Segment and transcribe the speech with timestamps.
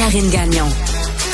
[0.00, 0.64] Karine Gagnon.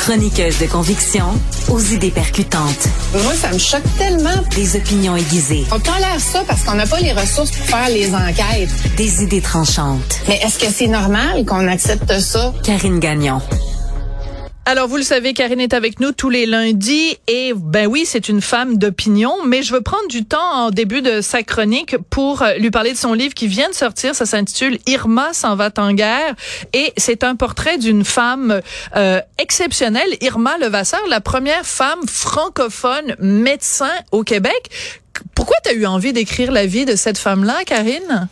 [0.00, 1.24] Chroniqueuse de conviction
[1.68, 2.88] aux idées percutantes.
[3.12, 4.42] Moi, ça me choque tellement.
[4.56, 5.64] Des opinions aiguisées.
[5.70, 8.68] On tolère ça parce qu'on n'a pas les ressources pour faire les enquêtes.
[8.96, 10.18] Des idées tranchantes.
[10.26, 12.52] Mais est-ce que c'est normal qu'on accepte ça?
[12.64, 13.40] Karine Gagnon.
[14.68, 18.28] Alors, vous le savez, Karine est avec nous tous les lundis et ben oui, c'est
[18.28, 22.42] une femme d'opinion, mais je veux prendre du temps en début de sa chronique pour
[22.42, 24.16] euh, lui parler de son livre qui vient de sortir.
[24.16, 26.34] Ça s'intitule Irma s'en va en guerre
[26.72, 28.60] et c'est un portrait d'une femme
[28.96, 34.68] euh, exceptionnelle, Irma Levasseur, la première femme francophone médecin au Québec.
[35.36, 38.28] Pourquoi tu as eu envie d'écrire la vie de cette femme-là, Karine?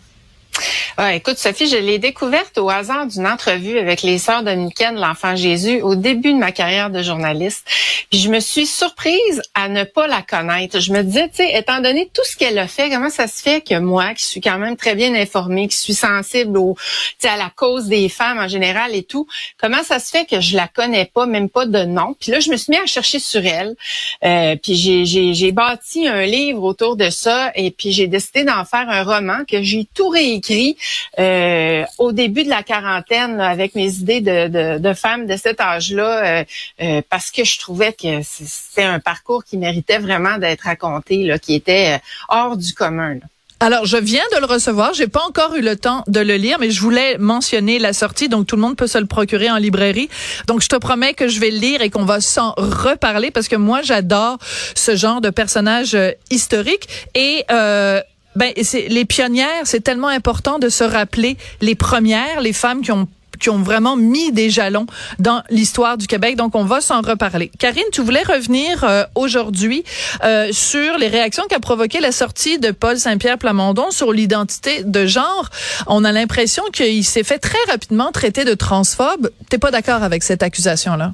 [0.97, 5.35] Ouais, écoute, Sophie, je l'ai découverte au hasard d'une entrevue avec les sœurs dominicaines l'Enfant
[5.35, 7.67] Jésus au début de ma carrière de journaliste.
[8.11, 10.79] Puis je me suis surprise à ne pas la connaître.
[10.79, 13.43] Je me disais, tu sais, étant donné tout ce qu'elle a fait, comment ça se
[13.43, 16.77] fait que moi, qui suis quand même très bien informée, qui suis sensible au,
[17.25, 19.27] à la cause des femmes en général et tout,
[19.61, 22.15] comment ça se fait que je la connais pas, même pas de nom?
[22.21, 23.75] Puis là, je me suis mis à chercher sur elle.
[24.25, 28.89] Euh, puis j'ai bâti un livre autour de ça et puis j'ai décidé d'en faire
[28.89, 30.44] un roman que j'ai tout réécrit
[31.19, 35.61] euh, au début de la quarantaine avec mes idées de, de, de femme de cet
[35.61, 36.45] âge-là euh,
[36.83, 41.39] euh, parce que je trouvais que c'était un parcours qui méritait vraiment d'être raconté, là,
[41.39, 43.19] qui était hors du commun.
[43.61, 44.93] Alors, je viens de le recevoir.
[44.93, 48.29] J'ai pas encore eu le temps de le lire, mais je voulais mentionner la sortie,
[48.29, 50.11] donc tout le monde peut se le procurer en librairie.
[50.47, 53.49] Donc, je te promets que je vais le lire et qu'on va s'en reparler parce
[53.49, 54.39] que moi, j'adore
[54.75, 55.97] ce genre de personnage
[56.31, 58.03] historique et euh,
[58.37, 62.93] ben, c'est les pionnières, c'est tellement important de se rappeler les premières, les femmes qui
[62.93, 63.09] ont
[63.41, 64.87] qui ont vraiment mis des jalons
[65.19, 66.37] dans l'histoire du Québec.
[66.37, 67.51] Donc, on va s'en reparler.
[67.59, 69.85] Karine, tu voulais revenir euh, aujourd'hui
[70.25, 75.07] euh, sur les réactions qu'a provoqué la sortie de Paul Saint-Pierre Plamondon sur l'identité de
[75.07, 75.51] genre.
[75.87, 79.31] On a l'impression qu'il s'est fait très rapidement traiter de transphobe.
[79.49, 81.13] T'es pas d'accord avec cette accusation-là?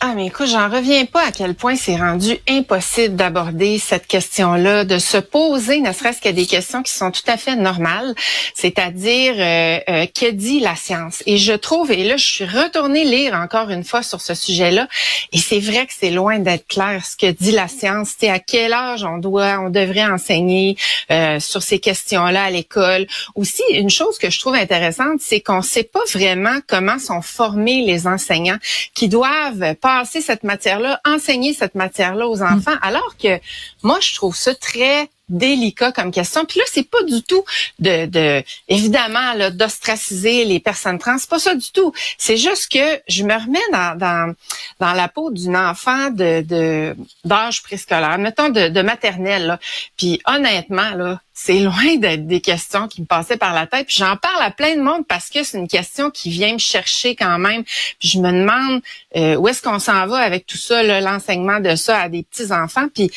[0.00, 4.84] Ah, mais écoute, j'en reviens pas à quel point c'est rendu impossible d'aborder cette question-là,
[4.84, 8.14] de se poser ne serait-ce que des questions qui sont tout à fait normales,
[8.54, 11.22] c'est-à-dire euh, euh, que dit la science?
[11.24, 14.86] Et je trouve, et là, je suis retournée lire encore une fois sur ce sujet-là,
[15.32, 18.10] et c'est vrai que c'est loin d'être clair ce que dit la science.
[18.18, 20.76] C'est à quel âge on doit, on devrait enseigner
[21.10, 23.06] euh, sur ces questions-là à l'école?
[23.34, 27.82] Aussi, une chose que je trouve intéressante, c'est qu'on sait pas vraiment comment sont formés
[27.86, 28.58] les enseignants
[28.92, 32.78] qui doivent passer cette matière-là, enseigner cette matière-là aux enfants, mm.
[32.82, 33.38] alors que
[33.84, 36.44] moi, je trouve ça très délicat comme question.
[36.44, 37.44] Puis là, c'est pas du tout
[37.78, 41.18] de, de évidemment là, d'ostraciser les personnes trans.
[41.18, 41.92] C'est pas ça du tout.
[42.18, 44.34] C'est juste que je me remets dans,
[44.78, 49.58] dans, la peau d'une enfant de, de d'âge préscolaire, mettons de, de maternelle.
[49.96, 53.88] Puis honnêtement, là, c'est loin d'être des questions qui me passaient par la tête.
[53.88, 56.58] Puis j'en parle à plein de monde parce que c'est une question qui vient me
[56.58, 57.62] chercher quand même.
[57.98, 58.80] Puis je me demande
[59.16, 62.52] euh, où est-ce qu'on s'en va avec tout ça, l'enseignement de ça à des petits
[62.52, 62.86] enfants.
[62.92, 63.10] Puis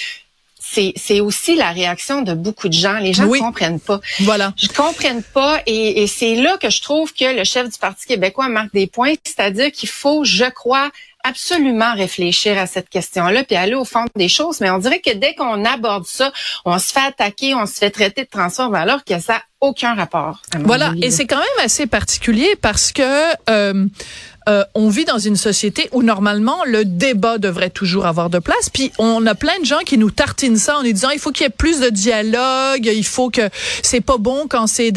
[0.71, 2.99] c'est aussi la réaction de beaucoup de gens.
[2.99, 3.99] Les gens ne comprennent pas.
[4.21, 4.53] Voilà.
[4.57, 8.05] Je comprennent pas et, et c'est là que je trouve que le chef du Parti
[8.05, 10.91] québécois marque des points, c'est-à-dire qu'il faut, je crois,
[11.23, 14.61] absolument réfléchir à cette question-là puis aller au fond des choses.
[14.61, 16.31] Mais on dirait que dès qu'on aborde ça,
[16.65, 19.95] on se fait attaquer, on se fait traiter de transforme alors que ça n'a aucun
[19.95, 20.41] rapport.
[20.59, 20.93] Voilà.
[21.01, 23.03] Et c'est quand même assez particulier parce que
[23.49, 23.85] euh,
[24.47, 28.69] euh, on vit dans une société où normalement le débat devrait toujours avoir de place.
[28.69, 31.31] Puis on a plein de gens qui nous tartinent ça en nous disant il faut
[31.31, 33.49] qu'il y ait plus de dialogue, il faut que
[33.83, 34.93] c'est pas bon quand c'est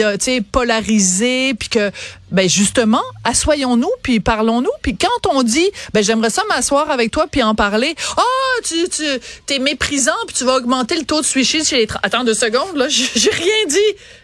[0.52, 1.90] polarisé, puis que
[2.32, 4.70] ben justement assoyons-nous puis parlons-nous.
[4.82, 8.88] Puis quand on dit ben j'aimerais ça m'asseoir avec toi puis en parler, oh tu
[8.88, 9.04] tu
[9.46, 12.76] t'es méprisant puis tu vas augmenter le taux de suicide chez les attends deux secondes
[12.76, 13.78] là j'ai rien dit.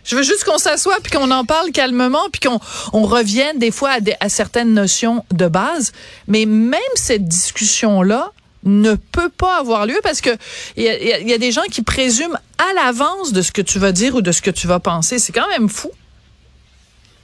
[0.05, 2.59] Je veux juste qu'on s'assoie puis qu'on en parle calmement puis qu'on
[2.93, 5.93] on revienne des fois à, à certaines notions de base.
[6.27, 8.33] Mais même cette discussion-là
[8.65, 10.31] ne peut pas avoir lieu parce que
[10.77, 13.93] il y, y a, des gens qui présument à l'avance de ce que tu vas
[13.93, 15.19] dire ou de ce que tu vas penser.
[15.19, 15.91] C'est quand même fou.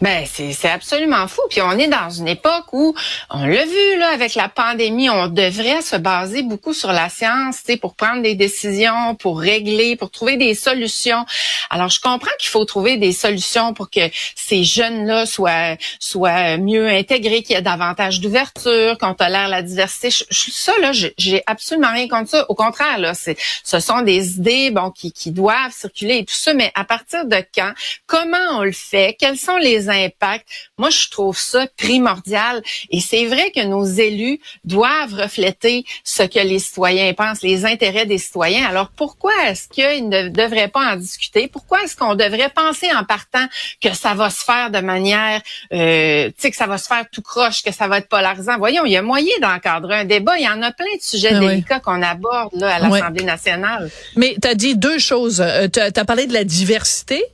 [0.04, 1.40] Ben c'est absolument fou.
[1.48, 2.94] Puis on est dans une époque où
[3.30, 7.62] on l'a vu là avec la pandémie, on devrait se baser beaucoup sur la science,
[7.66, 11.24] tu pour prendre des décisions, pour régler, pour trouver des solutions.
[11.70, 16.58] Alors je comprends qu'il faut trouver des solutions pour que ces jeunes là soient soient
[16.58, 20.10] mieux intégrés, qu'il y ait davantage d'ouverture, qu'on tolère la diversité.
[20.30, 22.44] ça là, j'ai absolument rien contre ça.
[22.50, 26.34] Au contraire là, c'est ce sont des idées bon qui qui doivent circuler et tout
[26.34, 26.52] ça.
[26.52, 27.72] Mais à partir de quand?
[28.06, 29.16] Comment on le fait?
[29.18, 30.46] Quels sont les impacts.
[30.78, 32.62] Moi, je trouve ça primordial.
[32.90, 38.06] Et c'est vrai que nos élus doivent refléter ce que les citoyens pensent, les intérêts
[38.06, 38.66] des citoyens.
[38.66, 41.48] Alors, pourquoi est-ce qu'ils ne devraient pas en discuter?
[41.48, 43.46] Pourquoi est-ce qu'on devrait penser en partant
[43.80, 45.40] que ça va se faire de manière,
[45.72, 48.58] euh, tu sais, que ça va se faire tout croche, que ça va être polarisant?
[48.58, 50.38] Voyons, il y a moyen d'encadrer un débat.
[50.38, 53.90] Il y en a plein de sujets ah délicats qu'on aborde là, à l'Assemblée nationale.
[54.16, 55.40] Mais tu as dit deux choses.
[55.40, 57.24] Euh, tu as parlé de la diversité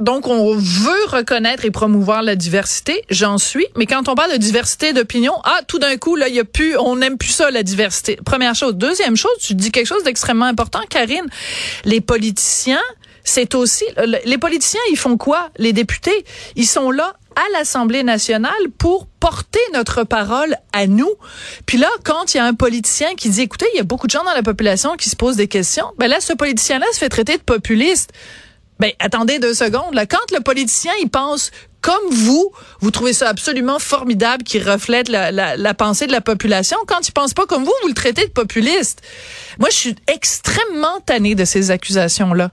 [0.00, 3.66] donc, on veut reconnaître et promouvoir la diversité, j'en suis.
[3.76, 6.44] Mais quand on parle de diversité d'opinion, ah, tout d'un coup, là, il y a
[6.44, 8.18] plus, on n'aime plus ça, la diversité.
[8.24, 8.74] Première chose.
[8.76, 11.26] Deuxième chose, tu dis quelque chose d'extrêmement important, Karine.
[11.84, 12.80] Les politiciens,
[13.24, 13.84] c'est aussi,
[14.24, 15.50] les politiciens, ils font quoi?
[15.58, 16.24] Les députés,
[16.56, 21.10] ils sont là à l'Assemblée nationale pour porter notre parole à nous.
[21.66, 24.06] Puis là, quand il y a un politicien qui dit, écoutez, il y a beaucoup
[24.06, 26.98] de gens dans la population qui se posent des questions, ben là, ce politicien-là se
[26.98, 28.12] fait traiter de populiste.
[28.80, 29.94] Ben, attendez deux secondes.
[29.94, 30.06] Là.
[30.06, 31.50] Quand le politicien, il pense
[31.82, 32.50] comme vous,
[32.80, 36.76] vous trouvez ça absolument formidable qui reflète la, la, la, pensée de la population.
[36.86, 39.02] Quand il pense pas comme vous, vous le traitez de populiste.
[39.58, 42.50] Moi, je suis extrêmement tannée de ces accusations-là.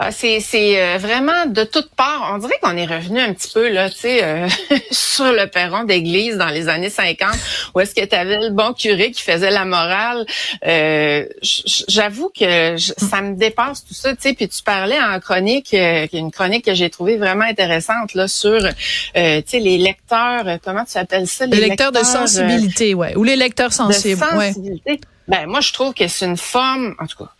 [0.00, 2.30] Ah, c'est euh, vraiment de toutes parts.
[2.32, 4.48] On dirait qu'on est revenu un petit peu là, tu sais, euh,
[4.92, 7.30] sur le perron d'église dans les années 50,
[7.74, 10.24] où est-ce que tu avais le bon curé qui faisait la morale.
[10.64, 14.34] Euh, J'avoue que ça me dépasse tout ça, tu sais.
[14.34, 18.60] Puis tu parlais en chronique, euh, une chronique que j'ai trouvée vraiment intéressante là sur,
[18.60, 18.70] tu
[19.14, 20.58] sais, les lecteurs.
[20.64, 21.46] Comment tu appelles ça?
[21.46, 25.00] Les, lecteurs, de sensibilité, ouais, ou les lecteurs sensibles, de sensibilité.
[25.28, 27.30] Ben moi je trouve que c'est une forme, en tout cas,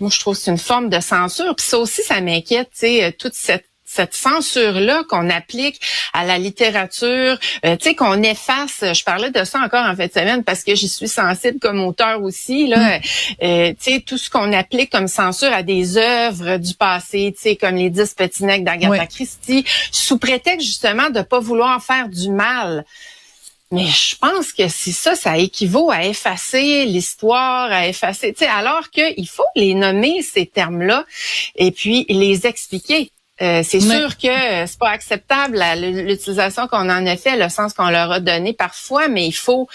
[0.00, 1.54] moi je trouve que c'est une forme de censure.
[1.56, 5.80] Puis ça aussi ça m'inquiète, tu sais, euh, toute cette cette censure-là qu'on applique
[6.12, 8.82] à la littérature, euh, tu sais, qu'on efface.
[8.82, 11.80] Je parlais de ça encore en fin de semaine parce que j'y suis sensible comme
[11.80, 12.66] auteur aussi.
[12.66, 13.02] Là, mm.
[13.42, 17.42] euh, tu sais, tout ce qu'on applique comme censure à des œuvres du passé, tu
[17.42, 22.08] sais, comme les dix petits necks d'Agatha Christie, sous prétexte justement de pas vouloir faire
[22.08, 22.84] du mal.
[23.72, 28.50] Mais je pense que si ça, ça équivaut à effacer l'histoire, à effacer, tu sais,
[28.50, 31.04] alors qu'il faut les nommer ces termes-là
[31.56, 33.10] et puis les expliquer.
[33.42, 37.90] Euh, c'est sûr que c'est pas acceptable l'utilisation qu'on en a fait, le sens qu'on
[37.90, 39.68] leur a donné parfois, mais il faut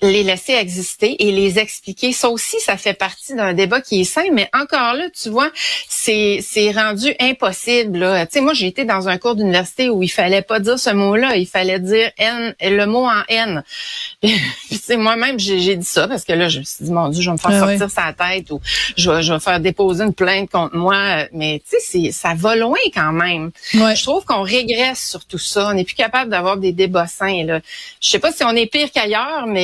[0.00, 2.12] les laisser exister et les expliquer.
[2.12, 5.50] Ça aussi, ça fait partie d'un débat qui est sain, mais encore là, tu vois,
[5.88, 7.98] c'est c'est rendu impossible.
[7.98, 8.26] Là.
[8.26, 10.90] Tu sais, moi, j'ai été dans un cours d'université où il fallait pas dire ce
[10.90, 13.62] mot-là, il fallait dire N, le mot en N.
[14.22, 17.28] tu moi-même, j'ai dit ça parce que là, je me suis dit, mon Dieu, je
[17.28, 18.60] vais me faire sortir sa tête ou
[18.96, 21.26] je vais, je vais faire déposer une plainte contre moi.
[21.32, 23.50] Mais tu sais, ça va loin quand même.
[23.72, 25.68] Je trouve qu'on régresse sur tout ça.
[25.68, 27.44] On n'est plus capable d'avoir des débats sains.
[27.44, 27.60] Là.
[28.00, 29.57] Je sais pas si on est pire qu'ailleurs, mais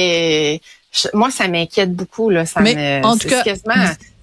[1.13, 2.31] moi, ça m'inquiète beaucoup.
[2.31, 2.47] Là.
[2.47, 3.43] Ça Mais en tout cas,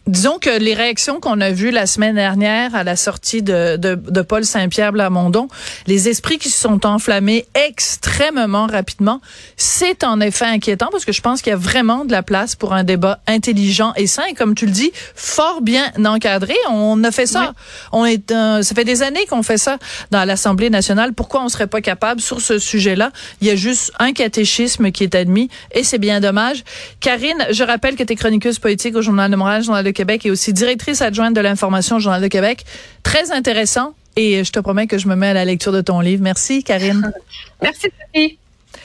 [0.07, 3.93] Disons que les réactions qu'on a vues la semaine dernière à la sortie de, de,
[3.93, 5.47] de Paul Saint-Pierre Blamondon,
[5.85, 9.21] les esprits qui se sont enflammés extrêmement rapidement,
[9.57, 12.55] c'est en effet inquiétant parce que je pense qu'il y a vraiment de la place
[12.55, 16.55] pour un débat intelligent et sain, et comme tu le dis, fort bien encadré.
[16.69, 17.53] On a fait ça.
[17.91, 19.77] On est, euh, ça fait des années qu'on fait ça
[20.09, 21.13] dans l'Assemblée nationale.
[21.13, 23.11] Pourquoi on serait pas capable sur ce sujet-là?
[23.39, 26.63] Il y a juste un catéchisme qui est admis et c'est bien dommage.
[27.01, 30.25] Karine, je rappelle que tu es chroniqueuse politique au Journal de Montréal, Journal de Québec
[30.25, 32.65] et aussi directrice adjointe de l'information au Journal de Québec.
[33.03, 35.99] Très intéressant et je te promets que je me mets à la lecture de ton
[35.99, 36.23] livre.
[36.23, 37.11] Merci, Karine.
[37.61, 38.37] Merci, Sophie.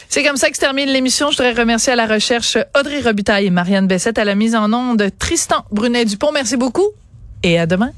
[0.09, 1.31] C'est comme ça que se termine l'émission.
[1.31, 4.73] Je voudrais remercier à la recherche Audrey Robitaille et Marianne Bessette à la mise en
[4.73, 6.31] onde Tristan Brunet-Dupont.
[6.33, 6.87] Merci beaucoup
[7.43, 7.93] et à demain.